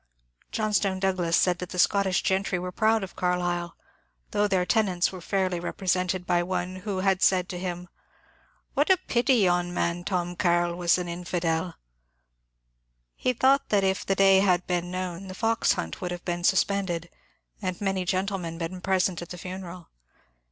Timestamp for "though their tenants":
4.31-5.11